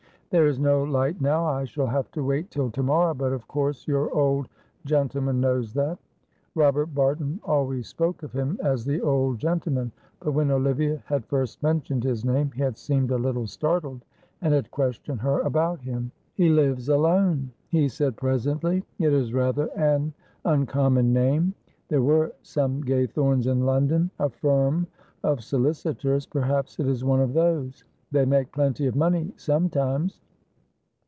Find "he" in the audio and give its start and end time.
12.53-12.61, 16.35-16.47, 17.67-17.89